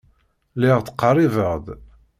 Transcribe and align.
Lliɣ 0.55 0.77
ttqerribeɣ-d. 0.81 1.67